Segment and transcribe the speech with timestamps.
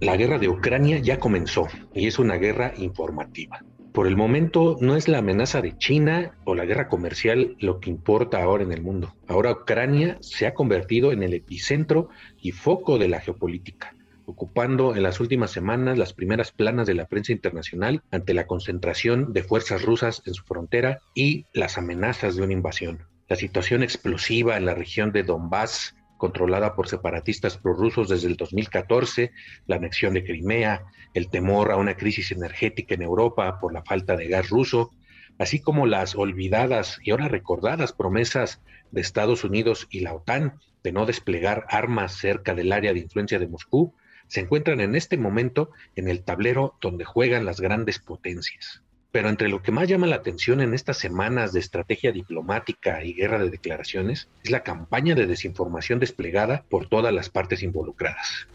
[0.00, 3.64] La guerra de Ucrania ya comenzó y es una guerra informativa.
[3.92, 7.90] Por el momento no es la amenaza de China o la guerra comercial lo que
[7.90, 9.14] importa ahora en el mundo.
[9.28, 12.08] Ahora Ucrania se ha convertido en el epicentro
[12.42, 13.94] y foco de la geopolítica,
[14.26, 19.32] ocupando en las últimas semanas las primeras planas de la prensa internacional ante la concentración
[19.32, 23.04] de fuerzas rusas en su frontera y las amenazas de una invasión.
[23.28, 29.32] La situación explosiva en la región de Donbass controlada por separatistas prorrusos desde el 2014,
[29.66, 34.16] la anexión de Crimea, el temor a una crisis energética en Europa por la falta
[34.16, 34.90] de gas ruso,
[35.38, 40.92] así como las olvidadas y ahora recordadas promesas de Estados Unidos y la OTAN de
[40.92, 43.92] no desplegar armas cerca del área de influencia de Moscú,
[44.26, 48.82] se encuentran en este momento en el tablero donde juegan las grandes potencias.
[49.14, 53.14] Pero entre lo que más llama la atención en estas semanas de estrategia diplomática y
[53.14, 58.48] guerra de declaraciones es la campaña de desinformación desplegada por todas las partes involucradas.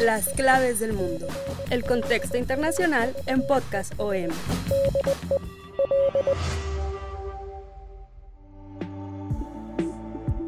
[0.00, 1.26] Las claves del mundo.
[1.68, 4.30] El contexto internacional en Podcast OM.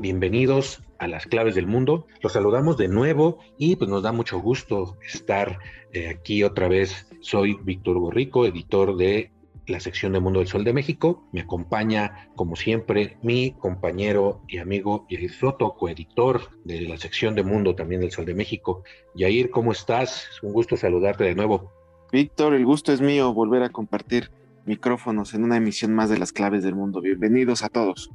[0.00, 2.06] Bienvenidos a las claves del mundo.
[2.22, 5.58] Los saludamos de nuevo y pues nos da mucho gusto estar
[5.92, 7.08] eh, aquí otra vez.
[7.20, 9.33] Soy Víctor Borrico, editor de
[9.66, 11.25] la sección de Mundo del Sol de México.
[11.33, 17.42] Me acompaña, como siempre, mi compañero y amigo Yair Soto, coeditor de la sección de
[17.42, 18.84] Mundo también del Sol de México.
[19.15, 20.28] Yair, ¿cómo estás?
[20.31, 21.72] Es un gusto saludarte de nuevo.
[22.12, 24.31] Víctor, el gusto es mío volver a compartir
[24.65, 27.00] micrófonos en una emisión más de las claves del mundo.
[27.00, 28.10] Bienvenidos a todos.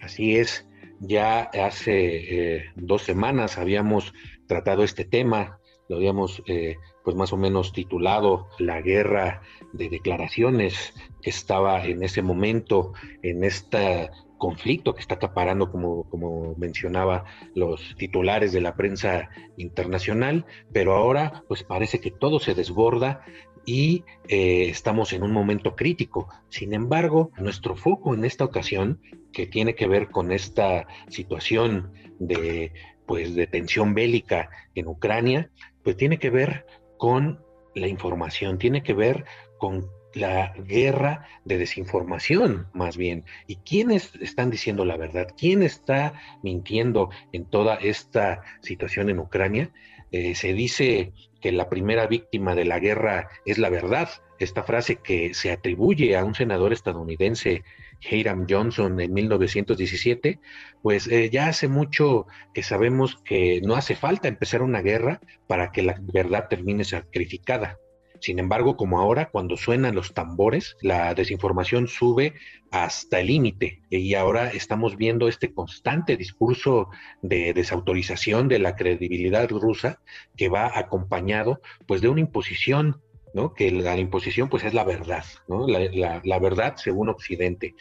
[0.00, 0.66] Así es.
[1.00, 4.12] Ya hace eh, dos semanas habíamos
[4.46, 10.94] tratado este tema, lo habíamos eh, pues más o menos titulado La guerra de declaraciones
[11.20, 17.94] que estaba en ese momento, en este conflicto que está acaparando, como, como mencionaba los
[17.96, 23.24] titulares de la prensa internacional, pero ahora pues parece que todo se desborda
[23.66, 26.28] y eh, estamos en un momento crítico.
[26.48, 29.00] Sin embargo, nuestro foco en esta ocasión,
[29.32, 32.72] que tiene que ver con esta situación de,
[33.06, 35.50] pues, de tensión bélica en Ucrania,
[35.82, 36.66] pues tiene que ver
[36.98, 37.40] con
[37.74, 39.24] la información, tiene que ver
[39.58, 43.24] con la guerra de desinformación, más bien.
[43.46, 45.28] ¿Y quiénes están diciendo la verdad?
[45.36, 49.70] ¿Quién está mintiendo en toda esta situación en Ucrania?
[50.12, 51.12] Eh, se dice
[51.44, 54.08] que la primera víctima de la guerra es la verdad.
[54.38, 57.64] Esta frase que se atribuye a un senador estadounidense,
[58.00, 60.40] Hiram Johnson, en 1917,
[60.80, 65.70] pues eh, ya hace mucho que sabemos que no hace falta empezar una guerra para
[65.70, 67.76] que la verdad termine sacrificada.
[68.20, 72.34] Sin embargo, como ahora, cuando suenan los tambores, la desinformación sube
[72.70, 76.88] hasta el límite y ahora estamos viendo este constante discurso
[77.22, 80.00] de desautorización de la credibilidad rusa
[80.36, 83.00] que va acompañado pues de una imposición
[83.34, 83.52] ¿no?
[83.52, 85.66] que la, imposición pues es la verdad, ¿no?
[85.66, 87.74] la, verdad según Occidente.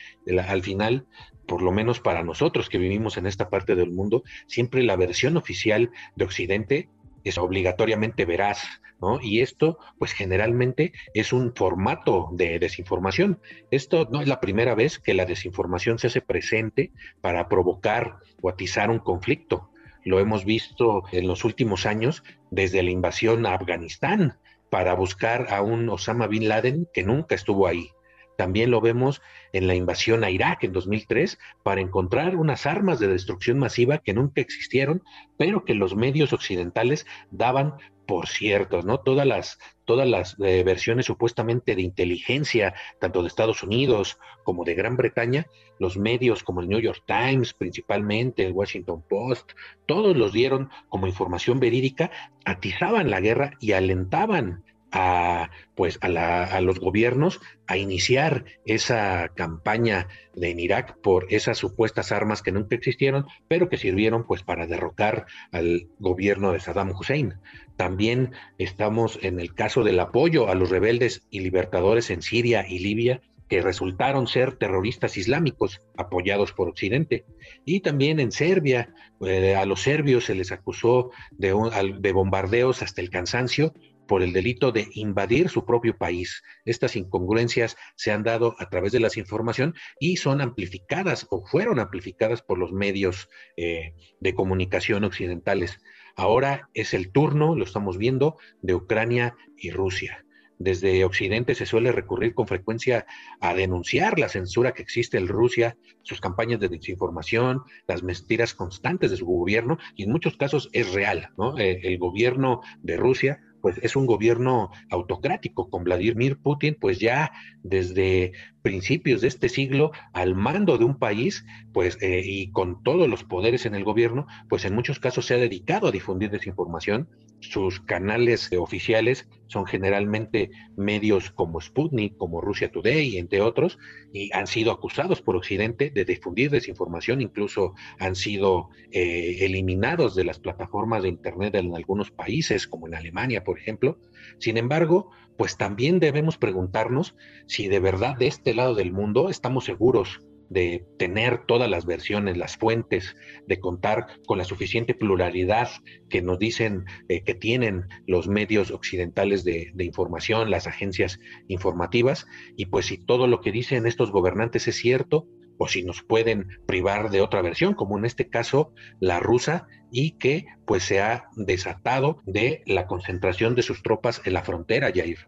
[0.47, 1.05] al final,
[1.47, 5.37] por lo menos para nosotros que vivimos en esta parte del mundo, siempre la versión
[5.37, 6.89] oficial de Occidente
[7.23, 8.63] es obligatoriamente veraz,
[9.01, 9.19] ¿no?
[9.21, 13.39] Y esto, pues generalmente es un formato de desinformación.
[13.71, 16.91] Esto no es la primera vez que la desinformación se hace presente
[17.21, 19.69] para provocar o atizar un conflicto.
[20.05, 24.37] Lo hemos visto en los últimos años desde la invasión a Afganistán
[24.69, 27.89] para buscar a un Osama Bin Laden que nunca estuvo ahí.
[28.37, 29.21] También lo vemos
[29.51, 34.13] en la invasión a Irak en 2003 para encontrar unas armas de destrucción masiva que
[34.13, 35.03] nunca existieron,
[35.37, 37.75] pero que los medios occidentales daban
[38.05, 38.99] por cierto, ¿no?
[38.99, 44.75] Todas las, todas las eh, versiones supuestamente de inteligencia, tanto de Estados Unidos como de
[44.75, 45.47] Gran Bretaña,
[45.79, 49.53] los medios como el New York Times principalmente, el Washington Post,
[49.85, 52.11] todos los dieron como información verídica,
[52.45, 54.63] atizaban la guerra y alentaban
[54.93, 62.43] a, pues, a, los gobiernos a iniciar esa campaña en Irak por esas supuestas armas
[62.43, 67.33] que nunca existieron, pero que sirvieron pues para derrocar al gobierno de Saddam Hussein.
[67.75, 72.77] También estamos en el caso del apoyo a los rebeldes y libertadores en Siria y
[72.77, 73.21] Libia,
[73.53, 77.23] que resultaron ser terroristas islámicos apoyados por Occidente.
[77.65, 78.91] Y también en Serbia,
[79.23, 81.53] eh, a los serbios se les acusó de,
[81.99, 83.71] de bombardeos hasta el cansancio
[84.07, 86.41] por el delito de invadir su propio país.
[86.65, 91.77] Estas incongruencias se han dado a través de la información y son amplificadas o fueron
[91.77, 95.79] amplificadas por los medios eh, de comunicación occidentales.
[96.15, 100.25] Ahora es el turno, lo estamos viendo, de Ucrania y Rusia.
[100.59, 103.05] Desde Occidente se suele recurrir con frecuencia
[103.39, 109.11] a denunciar la censura que existe en Rusia, sus campañas de desinformación, las mentiras constantes
[109.11, 111.29] de su gobierno, y en muchos casos es real.
[111.37, 111.57] ¿no?
[111.57, 117.31] Eh, el gobierno de Rusia pues es un gobierno autocrático con Vladimir Putin, pues ya
[117.63, 123.07] desde principios de este siglo al mando de un país, pues eh, y con todos
[123.07, 127.07] los poderes en el gobierno, pues en muchos casos se ha dedicado a difundir desinformación.
[127.49, 133.77] Sus canales oficiales son generalmente medios como Sputnik, como Russia Today, entre otros,
[134.13, 140.23] y han sido acusados por Occidente de difundir desinformación, incluso han sido eh, eliminados de
[140.23, 143.99] las plataformas de Internet en algunos países, como en Alemania, por ejemplo.
[144.39, 147.15] Sin embargo, pues también debemos preguntarnos
[147.45, 150.21] si de verdad de este lado del mundo estamos seguros
[150.53, 153.15] de tener todas las versiones, las fuentes,
[153.47, 155.69] de contar con la suficiente pluralidad
[156.09, 162.27] que nos dicen eh, que tienen los medios occidentales de, de, información, las agencias informativas,
[162.55, 165.27] y pues si todo lo que dicen estos gobernantes es cierto,
[165.57, 170.17] o si nos pueden privar de otra versión, como en este caso la rusa, y
[170.17, 175.27] que pues se ha desatado de la concentración de sus tropas en la frontera, Jair.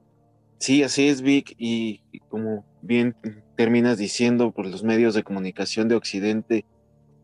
[0.59, 3.15] Sí, así es, Vic, y como bien
[3.55, 6.65] terminas diciendo, pues los medios de comunicación de Occidente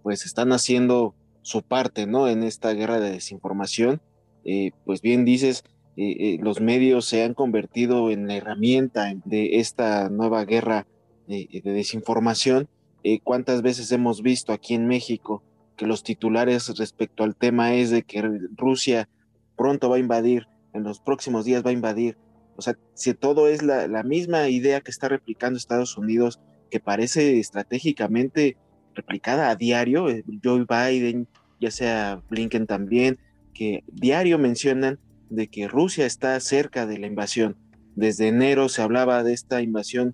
[0.04, 2.28] pues están haciendo su parte, ¿no?
[2.28, 4.02] En esta guerra de desinformación.
[4.44, 5.64] Eh, pues bien dices,
[5.98, 10.88] eh, eh, los medios se han convertido en la herramienta de esta nueva guerra
[11.28, 12.68] de desinformación
[13.04, 15.44] eh, cuántas veces hemos visto aquí en México
[15.76, 18.22] que los titulares respecto al tema es de que
[18.56, 19.10] Rusia
[19.58, 22.18] pronto va a invadir, en los próximos días va a invadir.
[22.62, 27.40] O sea, si todo es la, misma idea que está replicando Estados Unidos, que parece
[27.40, 28.56] estratégicamente
[28.94, 31.28] replicada a diario, eh, Joe Biden,
[31.60, 33.18] ya sea Blinken también,
[33.56, 35.00] que diario mencionan
[35.32, 37.58] de que Rusia está cerca de la invasión.
[37.96, 40.14] Desde enero se hablaba de esta invasión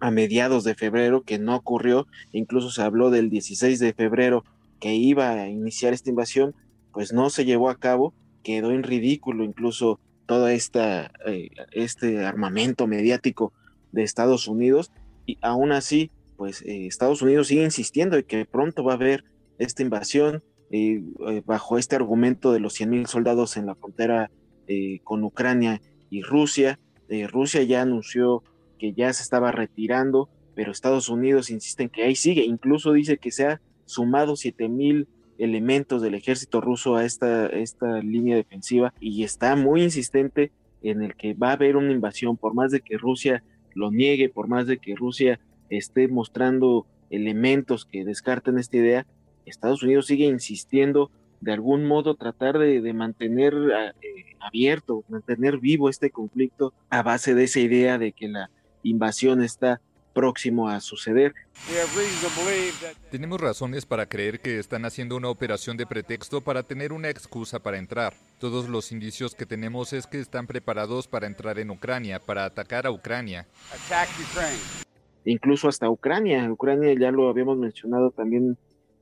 [0.00, 4.42] a mediados de febrero, que no ocurrió, incluso se habló del 16 de febrero
[4.80, 6.54] que iba a iniciar esta invasión,
[6.94, 12.86] pues no se llevó a cabo, quedó en ridículo incluso todo esta, eh, este armamento
[12.86, 13.52] mediático
[13.92, 14.92] de Estados Unidos,
[15.26, 19.24] y aún así, pues eh, Estados Unidos sigue insistiendo en que pronto va a haber
[19.58, 21.02] esta invasión, eh,
[21.46, 24.30] bajo este argumento de los 100.000 soldados en la frontera
[25.04, 26.80] con Ucrania y Rusia.
[27.28, 28.42] Rusia ya anunció
[28.78, 33.18] que ya se estaba retirando, pero Estados Unidos insiste en que ahí sigue, incluso dice
[33.18, 35.06] que se ha sumado 7000
[35.38, 40.52] elementos del ejército ruso a esta, esta línea defensiva y está muy insistente
[40.82, 43.42] en el que va a haber una invasión, por más de que Rusia
[43.74, 45.40] lo niegue, por más de que Rusia
[45.70, 49.06] esté mostrando elementos que descarten esta idea,
[49.46, 51.10] Estados Unidos sigue insistiendo
[51.40, 57.44] de algún modo tratar de, mantener eh, abierto, mantener vivo este conflicto a base de
[57.44, 58.50] esa idea de que la
[58.82, 59.80] invasión está
[60.14, 61.34] próximo a suceder.
[63.10, 67.58] Tenemos razones para creer que están haciendo una operación de pretexto para tener una excusa
[67.58, 68.14] para entrar.
[68.38, 72.86] Todos los indicios que tenemos es que están preparados para entrar en Ucrania, para atacar
[72.86, 73.46] a Ucrania.
[75.24, 76.50] Incluso hasta Ucrania.
[76.50, 78.56] Ucrania ya lo habíamos mencionado también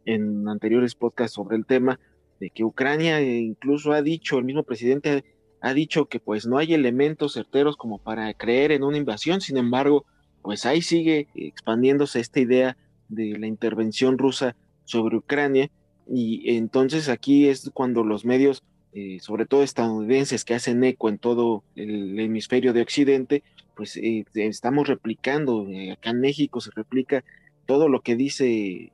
[0.05, 2.01] en anteriores podcasts sobre el tema,
[2.41, 5.25] de que Ucrania incluso ha dicho, el mismo presidente
[5.61, 9.57] ha dicho que pues no hay elementos certeros como para creer en una invasión, sin
[9.57, 10.05] embargo,
[10.43, 12.77] pues ahí sigue expandiéndose esta idea
[13.09, 15.71] de la intervención rusa sobre Ucrania
[16.09, 21.19] y entonces aquí es cuando los medios, eh, sobre todo estadounidenses, que hacen eco en
[21.19, 23.43] todo el hemisferio de Occidente,
[23.77, 27.25] pues eh, estamos replicando, eh, acá en México se replica
[27.67, 28.93] todo lo que dice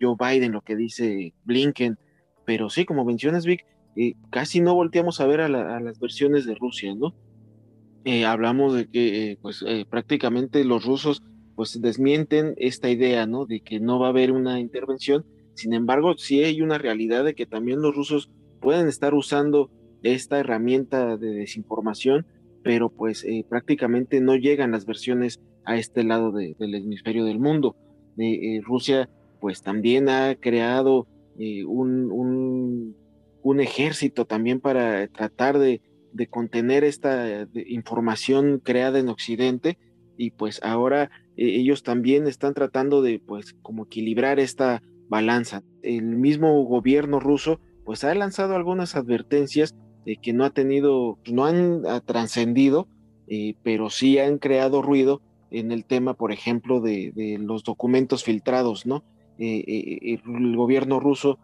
[0.00, 1.98] Joe Biden, lo que dice Blinken,
[2.44, 3.66] pero sí, como mencionas, Vic,
[3.96, 7.14] eh, casi no volteamos a ver a, las versiones de Rusia, ¿no?
[8.06, 11.22] Eh, hablamos de que eh, pues prácticamente los rusos
[11.56, 13.46] pues desmienten esta idea, ¿no?
[13.46, 15.24] De que no va a haber una intervención.
[15.54, 19.70] Sin embargo, sí hay una realidad de que también los rusos pueden estar usando
[20.02, 22.26] esta herramienta de desinformación,
[22.62, 27.74] pero pues prácticamente no llegan las versiones a este lado del hemisferio del mundo.
[28.62, 29.08] Rusia
[29.40, 31.08] pues también ha creado
[31.66, 32.94] un
[33.46, 35.80] un ejército también para tratar de,
[36.26, 39.78] contener esta información creada en Occidente
[40.16, 45.62] y pues ahora eh, ellos también están tratando de pues como equilibrar esta balanza.
[45.82, 51.44] El mismo gobierno ruso pues ha lanzado algunas advertencias de que no ha tenido, no
[51.46, 52.88] han trascendido,
[53.28, 55.20] eh, pero sí han creado ruido
[55.50, 59.04] en el tema, por ejemplo, de, los documentos filtrados, ¿no?
[59.38, 61.38] Eh, el gobierno ruso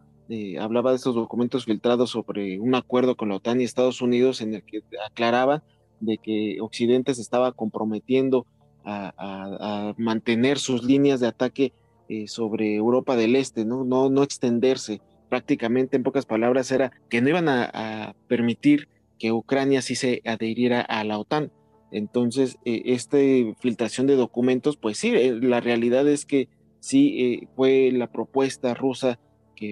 [0.59, 4.55] hablaba de estos documentos filtrados sobre un acuerdo con la OTAN y Estados Unidos en
[4.55, 5.63] el que aclaraban
[6.03, 8.47] de que Occidente se estaba comprometiendo
[8.85, 11.73] a, mantener sus líneas de ataque
[12.09, 13.85] eh, sobre Europa del Este, ¿no?
[13.85, 15.01] No, no extenderse.
[15.29, 20.81] Prácticamente, en pocas palabras, era que no iban a, permitir que Ucrania sí se adhiriera
[20.81, 21.53] a la OTAN.
[21.93, 23.19] Entonces, eh, esta
[23.61, 26.49] filtración de documentos, pues sí, eh, la realidad es que
[26.81, 29.21] sí fue la propuesta rusa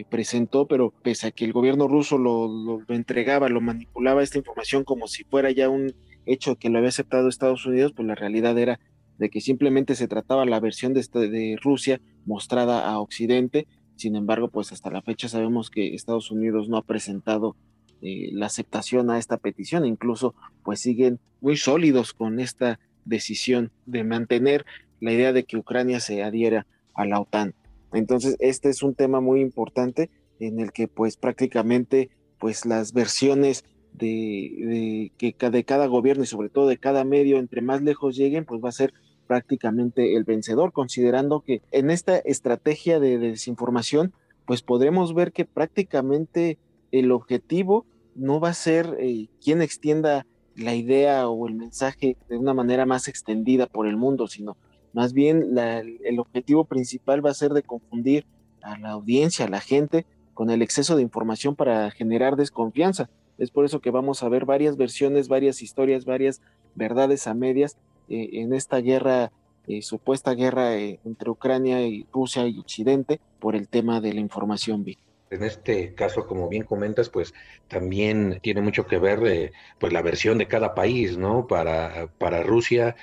[0.08, 4.84] presentó, pero pese a que el gobierno ruso lo, lo, entregaba, lo manipulaba esta información
[4.84, 5.94] como si fuera ya un
[6.26, 8.80] hecho que lo había aceptado Estados Unidos, pues la realidad era
[9.18, 13.66] de que simplemente se trataba la versión de, de Rusia mostrada a Occidente.
[13.96, 17.54] Sin embargo, pues hasta la fecha sabemos que Estados Unidos no ha presentado
[18.00, 19.84] eh, la aceptación a esta petición.
[19.84, 24.64] Incluso, pues siguen muy sólidos con esta decisión de mantener
[25.00, 27.54] la idea de que Ucrania se adhiera a la OTAN.
[27.92, 33.64] Entonces, este es un tema muy importante en el que, pues, prácticamente, pues, las versiones
[33.92, 38.44] de, que de cada gobierno y sobre todo de cada medio, entre más lejos lleguen,
[38.44, 38.92] pues va a ser
[39.26, 44.12] prácticamente el vencedor, considerando que en esta estrategia de, desinformación,
[44.44, 46.58] pues podremos ver que prácticamente
[46.90, 52.36] el objetivo no va a ser eh, quien extienda la idea o el mensaje de
[52.36, 54.56] una manera más extendida por el mundo, sino
[54.92, 58.26] más bien el objetivo principal va a ser de confundir
[58.62, 63.10] a la audiencia, a la gente, con el exceso de información para generar desconfianza.
[63.38, 66.42] Es por eso que vamos a ver varias versiones, varias historias, varias
[66.74, 67.76] verdades a medias
[68.08, 69.32] eh, en esta guerra,
[69.66, 74.20] eh, supuesta guerra eh, entre Ucrania y Rusia y Occidente por el tema de la
[74.20, 74.84] información.
[75.30, 77.32] En este caso, como bien comentas, pues
[77.68, 81.46] también tiene mucho que ver pues la versión de cada país, ¿no?
[81.46, 82.96] Para, para Rusia,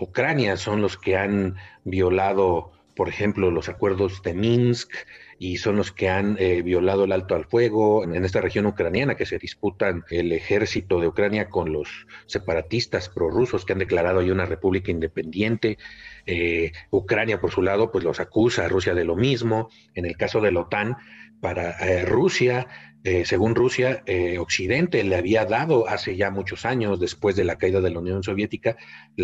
[0.00, 4.92] Ucrania son los que han violado, por ejemplo, los acuerdos de Minsk,
[5.42, 9.14] y son los que han eh, violado el alto al fuego en, esta región ucraniana
[9.14, 14.30] que se disputan el ejército de Ucrania con los separatistas prorrusos que han declarado ahí
[14.30, 15.78] una república independiente.
[16.26, 19.70] Eh, Ucrania, por su lado, pues los acusa a Rusia de lo mismo.
[19.94, 20.98] En el caso de la OTAN,
[21.40, 22.66] para eh, Rusia,
[23.02, 27.56] eh, según Rusia, eh, Occidente le había dado hace ya muchos años, después de la
[27.56, 28.76] caída de la Unión Soviética,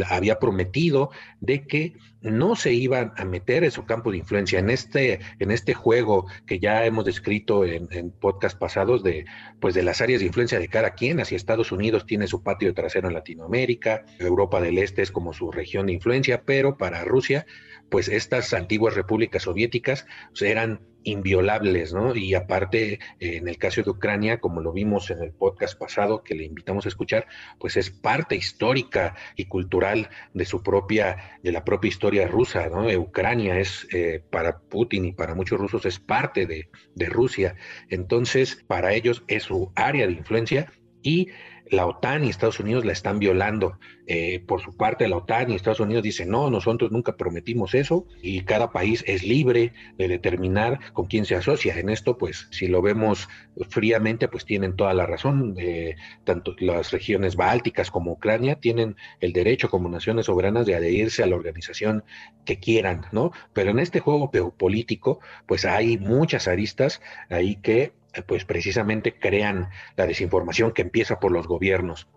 [0.09, 4.71] había prometido de que no se iban a meter en su campo de influencia en
[4.71, 9.26] este, en este juego que ya hemos descrito en, en podcast pasados de,
[9.61, 11.21] pues de las áreas de influencia de cada quien.
[11.21, 15.52] Así Estados Unidos tiene su patio trasero en Latinoamérica, Europa del Este es como su
[15.52, 17.47] región de influencia, pero para Rusia,
[17.90, 20.06] pues estas antiguas repúblicas soviéticas
[20.40, 22.15] eran inviolables, ¿no?
[22.15, 26.35] Y aparte, en el caso de Ucrania, como lo vimos en el podcast pasado que
[26.35, 27.27] le invitamos a escuchar,
[27.59, 32.87] pues es parte histórica y cultural de su propia, de la propia historia rusa, ¿no?
[32.99, 37.55] Ucrania es eh, para Putin y para muchos rusos es parte de, de Rusia.
[37.89, 40.73] Entonces, para ellos es su área de influencia
[41.03, 41.29] y
[41.71, 43.79] la OTAN y Estados Unidos la están violando.
[44.07, 48.07] Eh, por su parte, la OTAN y Estados Unidos dicen, no, nosotros nunca prometimos eso
[48.23, 51.79] y cada país es libre de determinar con quién se asocia.
[51.79, 53.29] En esto, pues, si lo vemos
[53.69, 55.55] fríamente, pues tienen toda la razón.
[55.59, 61.23] Eh, tanto las regiones bálticas como Ucrania tienen el derecho como naciones soberanas de adherirse
[61.23, 62.05] a la organización
[62.45, 63.33] que quieran, ¿no?
[63.53, 67.93] Pero en este juego geopolítico, pues hay muchas aristas ahí que
[68.23, 72.09] pues precisamente crean la desinformación que empieza por los gobiernos.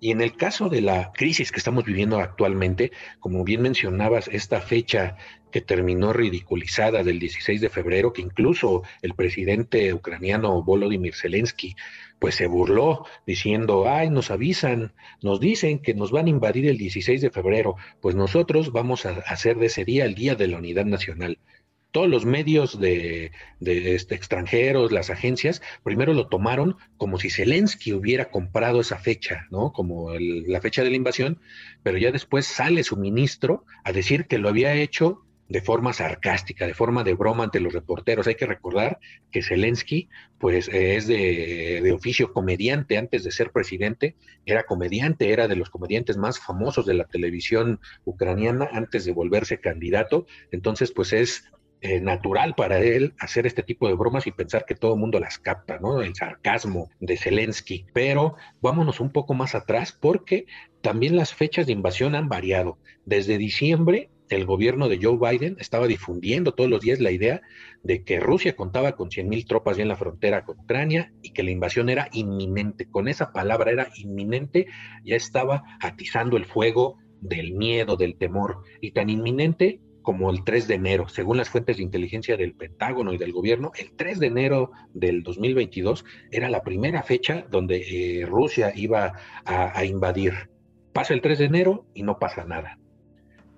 [0.00, 4.60] Y en el caso de la crisis que estamos viviendo actualmente, como bien mencionabas, esta
[4.60, 5.16] fecha
[5.50, 11.74] que terminó ridiculizada del 16 de febrero, que incluso el presidente ucraniano Volodymyr Zelensky
[12.20, 16.78] pues se burló diciendo, ay, nos avisan, nos dicen que nos van a invadir el
[16.78, 20.58] 16 de febrero, pues nosotros vamos a hacer de ese día el Día de la
[20.58, 21.38] Unidad Nacional
[21.90, 28.30] todos los medios de, este, extranjeros, las agencias, primero lo tomaron como si Zelensky hubiera
[28.30, 29.72] comprado esa fecha, ¿no?
[29.72, 31.40] Como la fecha de la invasión,
[31.82, 36.66] pero ya después sale su ministro a decir que lo había hecho de forma sarcástica,
[36.66, 38.26] de forma de broma ante los reporteros.
[38.26, 38.98] Hay que recordar
[39.30, 42.98] que Zelensky, pues, es de, oficio comediante.
[42.98, 44.14] Antes de ser presidente,
[44.44, 49.58] era comediante, era de los comediantes más famosos de la televisión ucraniana antes de volverse
[49.58, 50.26] candidato.
[50.50, 51.44] Entonces, pues, es
[51.80, 55.20] eh, natural para él hacer este tipo de bromas y pensar que todo el mundo
[55.20, 56.02] las capta, ¿no?
[56.02, 57.86] El sarcasmo de Zelensky.
[57.92, 60.46] Pero vámonos un poco más atrás porque
[60.80, 62.78] también las fechas de invasión han variado.
[63.04, 67.40] Desde diciembre el gobierno de Joe Biden estaba difundiendo todos los días la idea
[67.82, 71.50] de que Rusia contaba con 100.000 tropas en la frontera con Ucrania y que la
[71.50, 72.86] invasión era inminente.
[72.90, 74.66] Con esa palabra era inminente,
[75.04, 80.68] ya estaba atizando el fuego del miedo, del temor, y tan inminente como el 3
[80.68, 84.28] de enero, según las fuentes de inteligencia del Pentágono y del gobierno, el 3 de
[84.28, 87.76] enero del 2022 era la primera fecha donde
[88.22, 89.12] eh, Rusia iba
[89.44, 90.48] a, invadir.
[90.94, 92.78] Pasa el 3 de enero y no pasa nada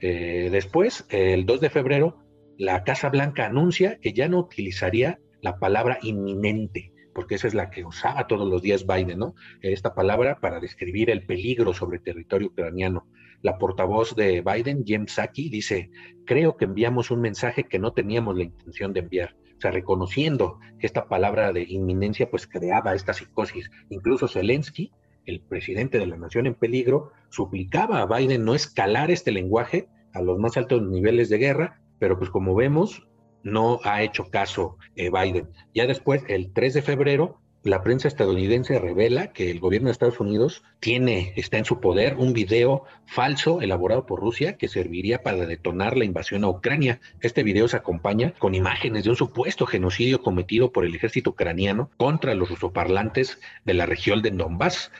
[0.01, 2.19] eh, después, el 2 de febrero,
[2.59, 6.91] la Casa Blanca anuncia que ya no utilizaría la palabra inminente,
[7.21, 9.35] porque esa es la que usaba todos los días Biden, ¿no?
[9.61, 13.07] Esta palabra para describir el peligro sobre territorio ucraniano.
[13.43, 15.91] La portavoz de Biden, Jem Psaki, dice,
[16.25, 19.37] creo que enviamos un mensaje que no teníamos la intención de enviar.
[19.59, 23.71] O sea, reconociendo que esta palabra de inminencia pues creaba esta psicosis.
[23.91, 24.91] Incluso Zelensky
[25.27, 30.23] el presidente de la nación en peligro, suplicaba a Biden no escalar este lenguaje a
[30.23, 33.07] los más altos niveles de guerra, pero pues como vemos,
[33.43, 35.49] no ha hecho caso eh, Biden.
[35.75, 40.19] Ya después, el 3 de febrero, la prensa estadounidense revela que el gobierno de Estados
[40.19, 45.45] Unidos tiene, está en su poder un video falso elaborado por Rusia que serviría para
[45.45, 47.01] detonar la invasión a Ucrania.
[47.21, 51.91] Este video se acompaña con imágenes de un supuesto genocidio cometido por el ejército ucraniano
[51.99, 54.91] contra los rusoparlantes de la región de Donbass.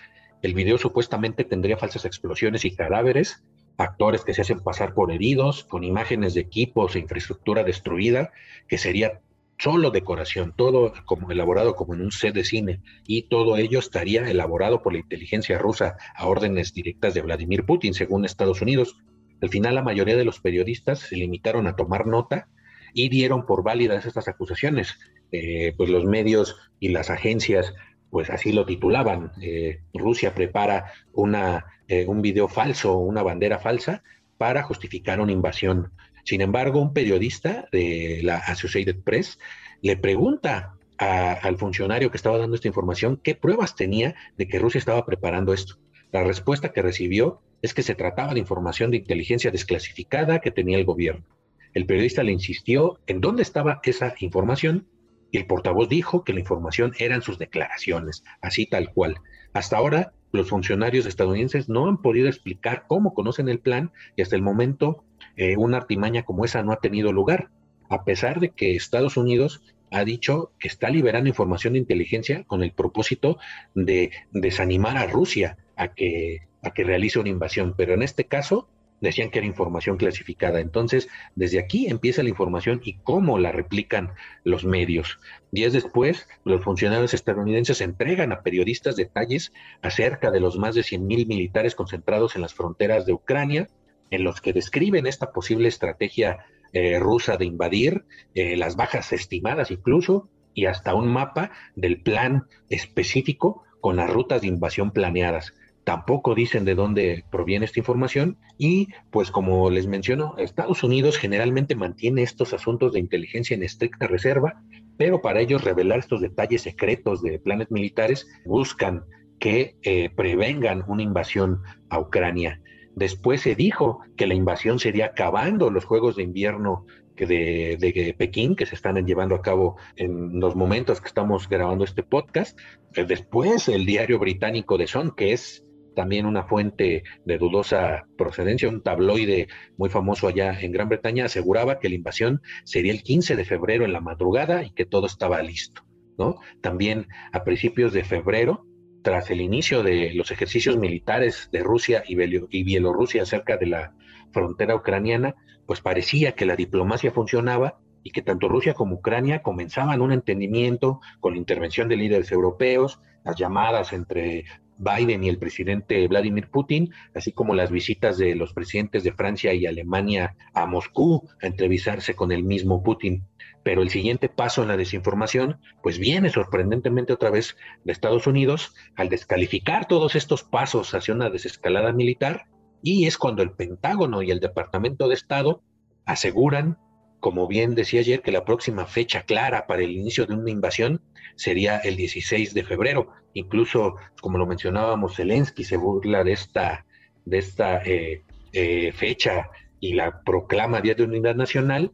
[0.43, 3.43] El video supuestamente tendría falsas explosiones y cadáveres,
[3.81, 8.31] actores que se hacen pasar por heridos, con imágenes de equipos e infraestructura destruida,
[8.69, 9.21] que sería
[9.59, 14.29] solo decoración, todo como elaborado como en un set de cine, y todo ello estaría
[14.31, 18.97] elaborado por la inteligencia rusa a órdenes directas de Vladimir Putin, según Estados Unidos.
[19.43, 22.49] Al final, la mayoría de los periodistas se limitaron a tomar nota
[22.95, 24.99] y dieron por válidas estas acusaciones.
[25.33, 27.73] Eh, pues los medios y las agencias
[28.11, 29.33] pues así lo titulaban.
[29.41, 34.03] Eh, Rusia prepara una, eh, un video falso, una bandera falsa
[34.37, 35.93] para justificar una invasión.
[36.25, 39.39] Sin embargo, un periodista de la Associated Press
[39.83, 44.79] le pregunta al funcionario que estaba dando esta información qué pruebas tenía de que Rusia
[44.79, 45.79] estaba preparando esto.
[46.13, 50.77] La respuesta que recibió es que se trataba de información de inteligencia desclasificada que tenía
[50.77, 51.25] el gobierno.
[51.73, 54.89] El periodista le insistió en dónde estaba esa información
[55.31, 59.17] y el portavoz dijo que la información eran sus declaraciones, así tal cual.
[59.53, 64.37] Hasta ahora, los funcionarios estadounidenses no han podido explicar cómo conocen el plan y hasta
[64.37, 65.05] el momento
[65.37, 67.51] eh, una artimaña como esa no ha tenido lugar,
[67.89, 72.63] a pesar de que Estados Unidos ha dicho que está liberando información de inteligencia con
[72.63, 73.39] el propósito
[73.75, 77.75] de desanimar a Rusia a que, a que realice una invasión.
[77.77, 78.69] Pero en este caso,
[79.01, 80.61] decían que era información clasificada.
[80.61, 84.13] Entonces, desde aquí empieza la información y cómo la replican
[84.45, 85.19] los medios.
[85.51, 91.27] Días después, los funcionarios estadounidenses entregan a periodistas detalles acerca de los más de 100.000
[91.27, 93.69] militares concentrados en las fronteras de Ucrania,
[94.11, 99.71] en los que describen esta posible estrategia eh, rusa de invadir, eh, las bajas estimadas
[99.71, 105.55] incluso, y hasta un mapa del plan específico con las rutas de invasión planeadas
[105.91, 111.75] tampoco dicen de dónde proviene esta información y pues como les menciono, Estados Unidos generalmente
[111.75, 114.63] mantiene estos asuntos de inteligencia en estricta reserva,
[114.97, 119.03] pero para ellos revelar estos detalles secretos de planes militares buscan
[119.41, 122.61] que eh, prevengan una invasión a Ucrania.
[122.95, 128.55] Después se dijo que la invasión sería acabando los Juegos de Invierno de, de, Pekín
[128.55, 132.57] que se están llevando a cabo en los momentos que estamos grabando este podcast.
[132.95, 138.83] Después el diario británico de Son, que es también una fuente de dudosa procedencia, un
[138.83, 143.45] tabloide muy famoso allá en Gran Bretaña, aseguraba que la invasión sería el 15 de
[143.45, 145.83] febrero en la madrugada y que todo estaba listo.
[146.19, 146.39] ¿no?
[146.61, 148.67] También a principios de febrero,
[149.03, 152.15] tras el inicio de los ejercicios militares de Rusia y,
[152.63, 153.95] Bielorrusia cerca de la
[154.31, 155.35] frontera ucraniana,
[155.67, 161.01] pues parecía que la diplomacia funcionaba y que tanto Rusia como Ucrania comenzaban un entendimiento
[161.21, 164.45] con la intervención de líderes europeos, las llamadas entre
[164.81, 169.53] Biden y el presidente Vladimir Putin, así como las visitas de los presidentes de Francia
[169.53, 173.25] y Alemania a Moscú a entrevistarse con el mismo Putin.
[173.63, 178.75] Pero el siguiente paso en la desinformación, pues viene sorprendentemente otra vez de Estados Unidos
[178.97, 182.47] al descalificar todos estos pasos hacia una desescalada militar,
[182.83, 185.63] y es cuando el Pentágono y el Departamento de Estado
[186.07, 186.79] aseguran
[187.21, 191.01] como bien decía ayer, que la próxima fecha clara para el inicio de una invasión
[191.37, 193.09] sería el 16 de febrero.
[193.35, 196.87] Incluso, como lo mencionábamos, Zelensky se burla de esta,
[197.25, 201.93] de esta eh, eh, fecha y la proclama Día de Unidad Nacional,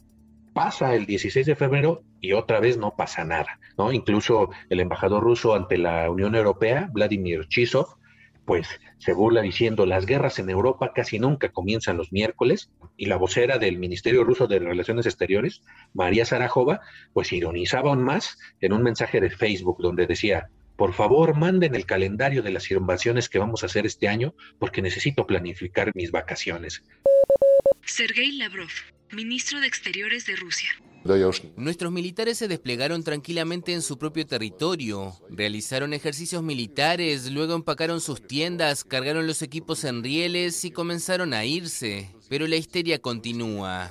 [0.57, 3.93] Pasa el 16 de febrero y otra vez no pasa nada, ¿no?
[3.93, 7.99] Incluso el embajador ruso ante la Unión Europea, Vladimir Chisov,
[8.47, 13.17] pues se burla diciendo las guerras en Europa casi nunca comienzan los miércoles y la
[13.17, 16.81] vocera del Ministerio Ruso de Relaciones Exteriores, María Sarajova,
[17.13, 21.87] pues ironizaba aún más en un mensaje de Facebook donde decía, por favor manden el
[21.87, 26.85] calendario de las invasiones que vamos a hacer este año porque necesito planificar mis vacaciones.
[27.85, 28.71] Sergei Lavrov,
[29.11, 30.71] ministro de Exteriores de Rusia.
[31.57, 38.27] Nuestros militares se desplegaron tranquilamente en su propio territorio, realizaron ejercicios militares, luego empacaron sus
[38.27, 42.11] tiendas, cargaron los equipos en rieles y comenzaron a irse.
[42.29, 43.91] Pero la histeria continúa.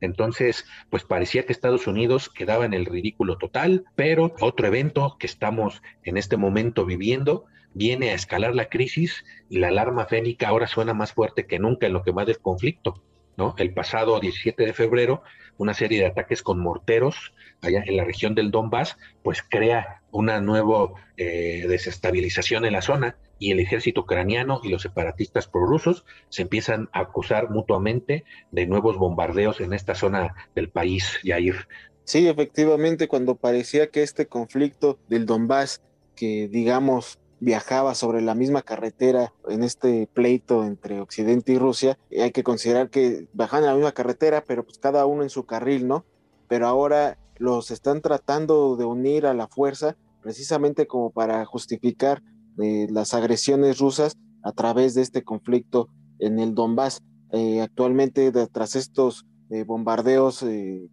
[0.00, 5.26] Entonces, pues parecía que Estados Unidos quedaba en el ridículo total, pero otro evento que
[5.26, 10.66] estamos en este momento viviendo viene a escalar la crisis y la alarma fénica ahora
[10.66, 13.02] suena más fuerte que nunca en lo que va del conflicto.
[13.36, 13.54] ¿No?
[13.58, 15.22] El pasado 17 de febrero,
[15.58, 20.40] una serie de ataques con morteros allá en la región del Donbass, pues crea una
[20.40, 26.42] nueva eh, desestabilización en la zona y el ejército ucraniano y los separatistas prorrusos se
[26.42, 31.66] empiezan a acusar mutuamente de nuevos bombardeos en esta zona del país, Yair.
[32.04, 35.82] Sí, efectivamente, cuando parecía que este conflicto del Donbass,
[36.14, 42.30] que digamos viajaba sobre la misma carretera en este pleito entre Occidente y Rusia, hay
[42.30, 45.88] que considerar que bajan en la misma carretera, pero pues cada uno en su carril,
[45.88, 46.04] ¿no?
[46.46, 52.22] Pero ahora los están tratando de unir a la fuerza precisamente como para justificar
[52.62, 55.88] eh, las agresiones rusas a través de este conflicto
[56.20, 57.02] en el Donbass.
[57.32, 60.44] Eh, actualmente, tras estos eh, bombardeos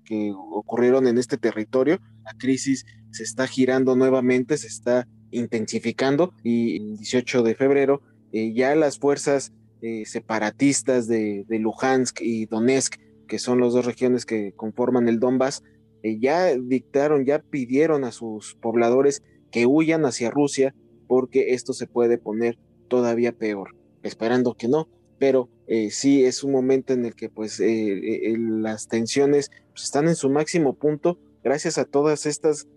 [0.03, 6.77] que ocurrieron en este territorio, la crisis se está girando nuevamente, se está intensificando y
[6.77, 12.95] el 18 de febrero eh, ya las fuerzas eh, separatistas de, Luhansk y Donetsk,
[13.27, 15.63] que son las dos regiones que conforman el Donbass,
[16.03, 20.75] eh, ya dictaron, ya pidieron a sus pobladores que huyan hacia Rusia
[21.07, 24.87] porque esto se puede poner todavía peor, esperando que no,
[25.17, 25.49] pero
[25.91, 30.73] sí es un momento en el que pues las tensiones pues, están en su máximo
[30.73, 32.67] punto gracias a todas estas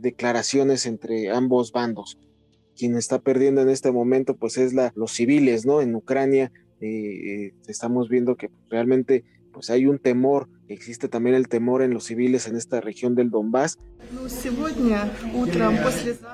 [0.00, 2.18] declaraciones entre ambos bandos.
[2.76, 5.80] Quien está perdiendo en este momento, pues es la, los civiles, ¿no?
[5.80, 11.48] En Ucrania eh, eh, estamos viendo que realmente pues hay un temor, existe también el
[11.48, 13.78] temor en los civiles en esta región del Donbass.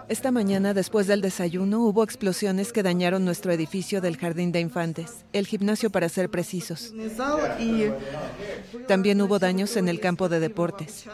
[0.08, 5.24] Esta mañana, después del desayuno, hubo explosiones que dañaron nuestro edificio del Jardín de Infantes,
[5.32, 6.94] el gimnasio para ser precisos.
[8.86, 11.06] También hubo daños en el campo de deportes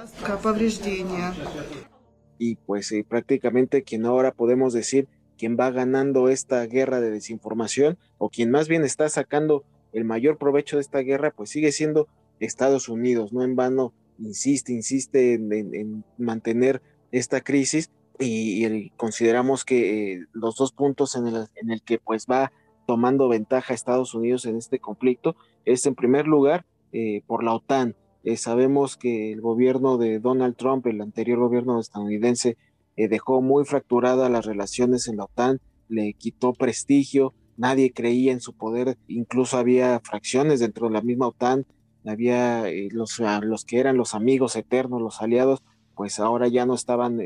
[2.38, 7.98] y pues eh, prácticamente quien ahora podemos decir quien va ganando esta guerra de desinformación
[8.18, 12.08] o quien más bien está sacando el mayor provecho de esta guerra, pues sigue siendo
[12.40, 20.26] Estados Unidos, no en vano insiste, insiste en, mantener esta crisis y, consideramos que eh,
[20.32, 22.52] los dos puntos en el, en el que pues va
[22.86, 27.96] tomando ventaja Estados Unidos en este conflicto es en primer lugar eh, por la OTAN,
[28.24, 32.56] eh, sabemos que el gobierno de Donald Trump, el anterior gobierno estadounidense,
[32.96, 38.40] eh, dejó muy fracturadas las relaciones en la OTAN, le quitó prestigio, nadie creía en
[38.40, 41.66] su poder, incluso había fracciones dentro de la misma OTAN,
[42.06, 45.62] había eh, los, los que eran los amigos eternos, los aliados,
[45.94, 47.20] pues ahora ya no estaban,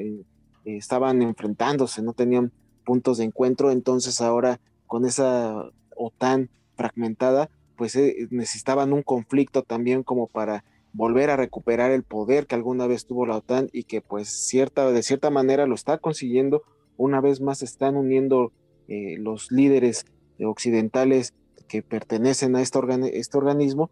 [0.65, 2.53] estaban enfrentándose, no tenían
[2.85, 7.97] puntos de encuentro, entonces ahora con esa OTAN fragmentada, pues
[8.31, 13.27] necesitaban un conflicto también como para volver a recuperar el poder que alguna vez tuvo
[13.27, 16.62] la OTAN y que pues cierta, de cierta manera lo está consiguiendo.
[16.96, 18.53] Una vez más están uniendo
[18.88, 20.07] eh, los líderes
[20.40, 21.35] occidentales
[21.68, 22.79] que pertenecen a este,
[23.12, 23.90] este, organismo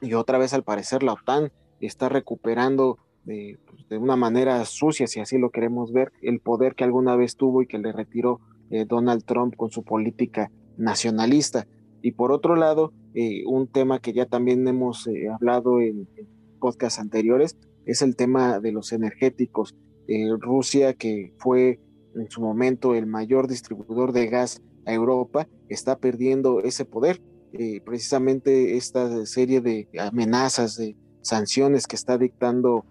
[0.00, 5.06] y otra vez al parecer la OTAN está recuperando de, pues, de, una manera sucia,
[5.06, 8.40] si así lo queremos ver, el poder que alguna vez tuvo y que le retiró
[8.70, 11.66] eh, Donald Trump con su política nacionalista.
[12.00, 16.08] Y por otro lado, eh, un tema que ya también hemos eh, hablado en,
[16.58, 19.74] podcasts anteriores es el tema de los energéticos.
[20.06, 21.80] Eh, Rusia, que fue
[22.14, 27.20] en su momento el mayor distribuidor de gas a Europa, está perdiendo ese poder.
[27.84, 32.84] precisamente esta serie de amenazas, de sanciones que está dictando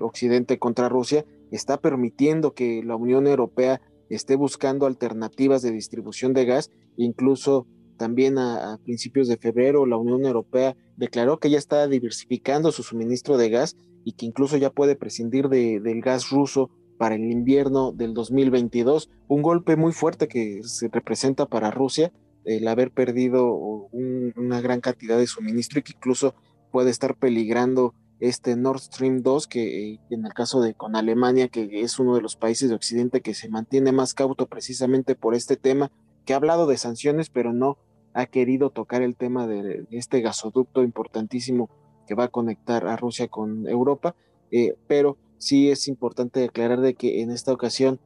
[0.00, 6.44] Occidente contra Rusia, está permitiendo que la Unión Europea esté buscando alternativas de distribución de
[6.44, 7.66] gas, incluso
[7.98, 13.36] también a, principios de febrero la Unión Europea declaró que ya está diversificando su suministro
[13.36, 18.14] de gas y que incluso ya puede prescindir del gas ruso para el invierno del
[18.14, 19.10] 2022.
[19.28, 22.12] Un golpe muy fuerte que se representa para Rusia
[22.44, 23.52] el haber perdido
[23.92, 26.34] una gran cantidad de suministro y que incluso
[26.72, 31.48] puede estar peligrando este Nord Stream 2, que eh, en el caso de con Alemania,
[31.48, 35.34] que es uno de los países de Occidente que se mantiene más cauto precisamente por
[35.34, 35.92] este tema,
[36.24, 37.78] que ha hablado de sanciones, pero no
[38.18, 41.70] ha querido tocar el tema de, este gasoducto importantísimo
[42.04, 44.16] que va a conectar a Rusia con Europa,
[44.50, 48.00] eh, pero sí es importante aclarar de que en esta ocasión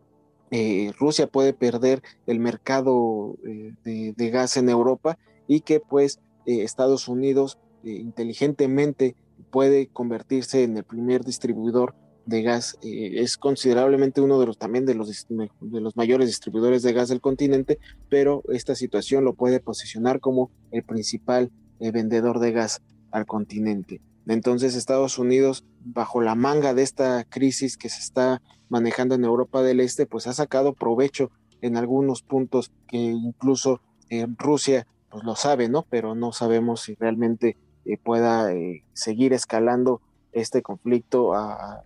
[0.51, 5.17] eh, Rusia puede perder el mercado de, de, gas en Europa
[5.49, 9.17] y que pues Estados Unidos inteligentemente
[9.51, 11.95] puede convertirse en el primer distribuidor
[12.27, 12.79] de gas.
[12.83, 17.09] Eh, es considerablemente uno de los también de los, de los mayores distribuidores de gas
[17.09, 22.83] del continente, pero esta situación lo puede posicionar como el principal eh, vendedor de gas
[23.11, 24.01] al continente.
[24.27, 29.63] Entonces Estados Unidos, bajo la manga de esta crisis que se está manejando en Europa
[29.63, 31.31] del Este, pues ha sacado provecho
[31.61, 33.81] en algunos puntos que incluso
[34.11, 35.85] eh, Rusia pues lo sabe, ¿no?
[35.91, 37.57] Pero no sabemos si realmente
[38.05, 38.49] pueda
[38.93, 41.85] seguir escalando este conflicto a,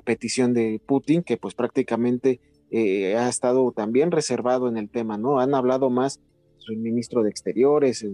[0.00, 5.38] petición de Putin, que pues prácticamente eh, ha estado también reservado en el tema, ¿no?
[5.38, 6.20] Han hablado más
[6.68, 8.12] el ministro de Exteriores, el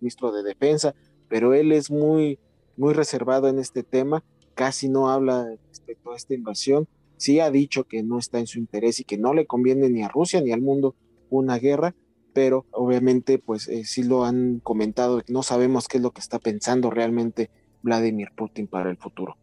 [0.00, 0.94] ministro de Defensa,
[1.28, 2.38] pero él es muy,
[2.76, 7.84] muy reservado en este tema, casi no habla respecto a esta invasión, sí ha dicho
[7.84, 10.52] que no está en su interés y que no le conviene ni a Rusia ni
[10.52, 10.94] al mundo
[11.30, 11.94] una guerra,
[12.34, 16.38] pero obviamente pues eh, sí lo han comentado, no sabemos qué es lo que está
[16.38, 17.50] pensando realmente
[17.82, 19.36] Vladimir Putin para el futuro.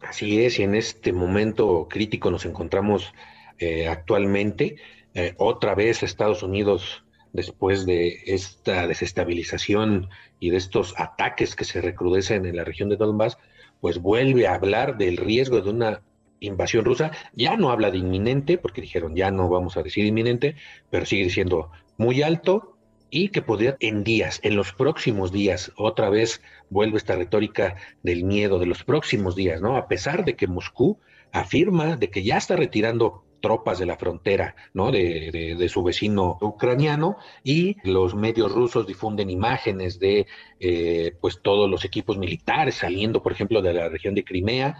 [0.00, 3.12] Así es, y en este momento crítico nos encontramos
[3.58, 4.76] eh, actualmente.
[5.14, 10.08] Eh, otra vez Estados Unidos, después de esta desestabilización
[10.38, 13.38] y de estos ataques que se recrudecen en la región de Donbass,
[13.80, 16.02] pues vuelve a hablar del riesgo de una
[16.40, 17.10] invasión rusa.
[17.34, 20.56] Ya no habla de inminente, porque dijeron ya no vamos a decir inminente,
[20.90, 22.76] pero sigue diciendo muy alto
[23.10, 28.24] y que podría en días, en los próximos días, otra vez vuelve esta retórica del
[28.24, 29.76] miedo de los próximos días, ¿no?
[29.76, 30.98] A pesar de que Moscú
[31.32, 34.90] afirma de que ya está retirando tropas de la frontera, ¿no?
[34.90, 40.26] De, de, su vecino ucraniano y los medios rusos difunden imágenes de,
[40.58, 44.76] eh, pues, todos los equipos militares saliendo, por ejemplo, de la región de Crimea,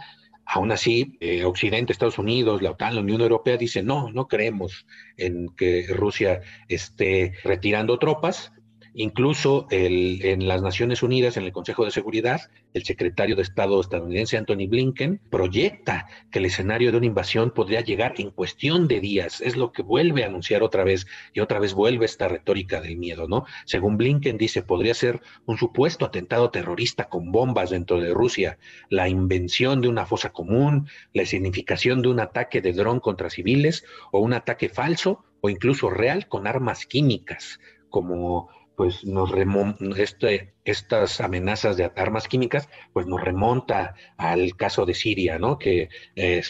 [0.51, 4.87] Aún así, eh, Occidente, Estados Unidos, la OTAN, la Unión Europea dicen, no, no creemos
[5.19, 8.51] en que Rusia esté retirando tropas,
[8.95, 12.41] Incluso en las Naciones Unidas, en el Consejo de Seguridad,
[12.75, 17.81] el secretario de Estado estadounidense Anthony Blinken proyecta que el escenario de una invasión podría
[17.81, 19.41] llegar en cuestión de días.
[19.41, 22.97] Es lo que vuelve a anunciar otra vez y otra vez vuelve esta retórica del
[22.97, 23.45] miedo, ¿no?
[23.65, 29.09] Según Blinken dice, podría ser un supuesto atentado terrorista con bombas dentro de Rusia, la
[29.09, 34.21] invención de una fosa común, la significación de un ataque de dron contra civiles o
[34.21, 38.49] un ataque falso o incluso real con armas químicas como
[38.79, 39.33] pues nos
[39.99, 45.59] este, estas amenazas de armas químicas, pues nos remonta al caso de Siria, ¿no?
[45.59, 45.89] Que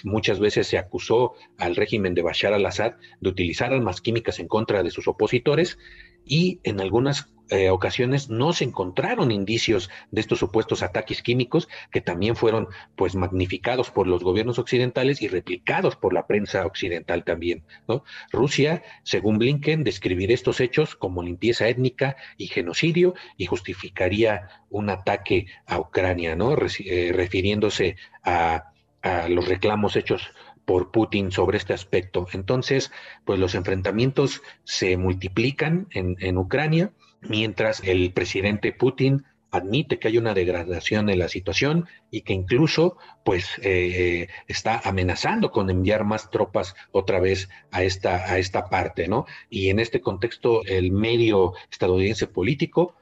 [0.05, 4.83] muchas veces se acusó al régimen de Bashar al-Assad de utilizar armas químicas en contra
[4.83, 5.79] de sus opositores
[6.23, 12.01] y en algunas eh, ocasiones no se encontraron indicios de estos supuestos ataques químicos que
[12.01, 17.65] también fueron pues magnificados por los gobiernos occidentales y replicados por la prensa occidental también.
[17.87, 18.05] ¿no?
[18.31, 25.47] Rusia, según Blinken, describiría estos hechos como limpieza étnica y genocidio y justificaría un ataque
[25.67, 26.55] a Ucrania, ¿no?
[26.55, 30.33] Eh, refiriéndose a, a los reclamos hechos
[30.65, 32.27] por Putin sobre este aspecto.
[32.35, 32.93] Entonces,
[33.25, 40.19] pues los enfrentamientos se multiplican en, en Ucrania mientras el presidente Putin admite que hay
[40.19, 46.31] una degradación en la situación y que incluso pues eh, está amenazando con enviar más
[46.31, 49.27] tropas otra vez a esta, a esta parte, ¿no?
[49.49, 52.95] Y en este contexto el medio estadounidense político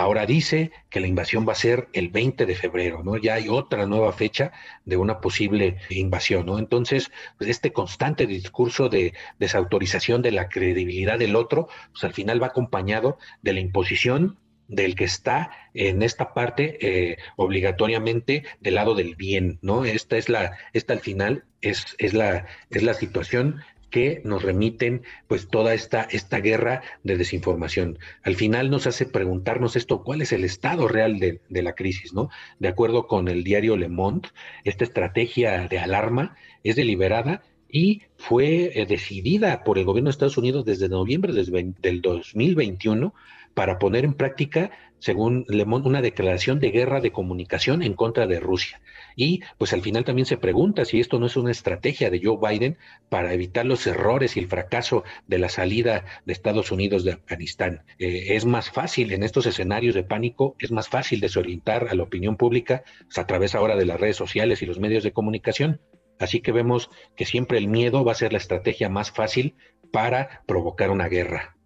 [0.00, 3.16] ahora dice que la invasión va a ser el 20 de febrero, ¿no?
[3.16, 4.52] Ya hay otra nueva fecha
[4.84, 6.58] de una posible invasión, ¿no?
[6.58, 12.42] Entonces, pues este constante discurso de desautorización de la credibilidad del otro, pues al final
[12.42, 18.94] va acompañado de la imposición del que está en esta parte eh, obligatoriamente del lado
[18.94, 19.84] del bien, ¿no?
[19.84, 25.02] Esta es la, esta al final es, es la, es la situación que nos remiten
[25.26, 27.98] pues toda esta, esta guerra de desinformación.
[28.22, 32.12] Al final nos hace preguntarnos esto, ¿cuál es el estado real de, la crisis?
[32.12, 32.30] ¿no?
[32.58, 34.28] De acuerdo con el diario Le Monde,
[34.64, 40.38] esta estrategia de alarma es deliberada y fue eh, decidida por el gobierno de Estados
[40.38, 43.14] Unidos desde noviembre del 2021
[43.54, 48.40] para poner en práctica según Le una declaración de guerra de comunicación en contra de
[48.40, 48.80] Rusia.
[49.16, 52.38] Y pues al final también se pregunta si esto no es una estrategia de Joe
[52.40, 57.12] Biden para evitar los errores y el fracaso de la salida de Estados Unidos de
[57.12, 57.82] Afganistán.
[57.98, 62.02] Eh, es más fácil en estos escenarios de pánico, es más fácil desorientar a la
[62.02, 65.80] opinión pública pues, a través ahora de las redes sociales y los medios de comunicación.
[66.18, 69.54] Así que vemos que siempre el miedo va a ser la estrategia más fácil
[69.92, 71.56] para provocar una guerra.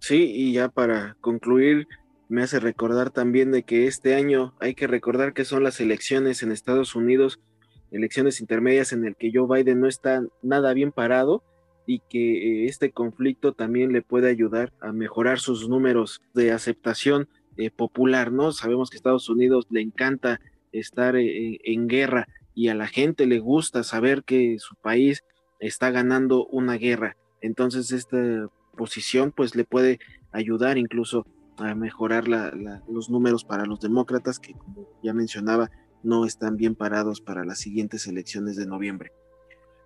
[0.00, 1.86] Sí, y ya para concluir,
[2.28, 6.42] me hace recordar también de que este año hay que recordar que son las elecciones
[6.42, 7.40] en Estados Unidos,
[7.90, 11.42] elecciones intermedias en el que Joe Biden no está nada bien parado
[11.86, 17.28] y que eh, este conflicto también le puede ayudar a mejorar sus números de aceptación
[17.56, 18.52] eh, popular, ¿no?
[18.52, 20.40] Sabemos que Estados Unidos le encanta
[20.72, 25.22] estar eh, en guerra y a la gente le gusta saber que su país
[25.60, 27.16] está ganando una guerra.
[27.40, 30.00] Entonces esta posición pues le puede
[30.32, 31.24] ayudar incluso
[31.58, 32.26] a mejorar
[32.88, 35.70] los números para los demócratas, que como ya mencionaba,
[36.02, 39.12] no están bien parados para las siguientes elecciones de noviembre.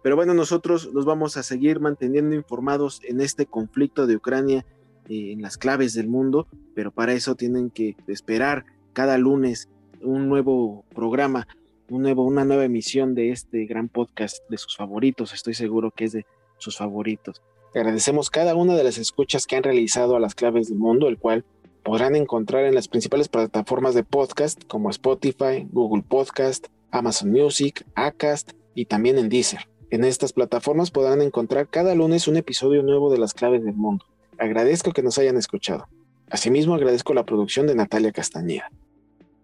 [0.03, 4.65] Pero bueno, nosotros nos vamos a seguir manteniendo informados en este conflicto de Ucrania,
[5.09, 9.69] eh, en las claves del mundo, pero para eso tienen que esperar cada lunes
[10.01, 11.47] un nuevo programa,
[11.91, 15.35] un nuevo, una nueva emisión de este gran podcast de sus favoritos.
[15.35, 16.27] Estoy seguro que es de
[16.59, 17.43] sus favoritos.
[17.75, 21.19] Agradecemos cada una de las escuchas que han realizado a las claves del mundo, el
[21.19, 21.45] cual
[21.83, 28.53] podrán encontrar en las principales plataformas de podcast como Spotify, Google Podcast, Amazon Music, Acast
[28.75, 29.69] y también en Deezer.
[29.91, 34.05] En estas plataformas podrán encontrar cada lunes un episodio nuevo de Las Claves del Mundo.
[34.39, 35.89] Agradezco que nos hayan escuchado.
[36.31, 38.71] Asimismo agradezco la producción de Natalia Castañeda.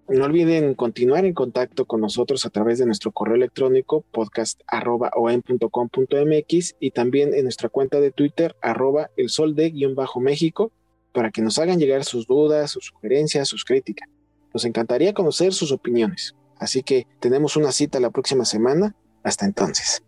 [0.09, 6.91] No olviden continuar en contacto con nosotros a través de nuestro correo electrónico podcast.com.mx y
[6.93, 10.71] también en nuestra cuenta de Twitter arroba el sol de-méxico
[11.17, 14.07] para que nos hagan llegar sus dudas, sus sugerencias, sus críticas.
[14.53, 16.35] Nos encantaría conocer sus opiniones.
[16.59, 18.95] Así que tenemos una cita la próxima semana.
[19.23, 20.03] Hasta entonces.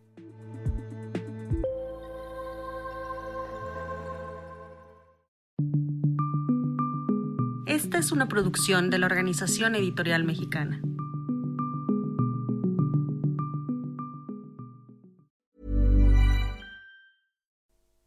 [7.64, 10.82] Esta es una producción de la Organización Editorial Mexicana.